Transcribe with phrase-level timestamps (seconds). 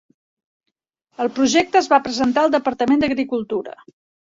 [1.25, 3.79] El projecte es va presentar al Departament d'Agricultura.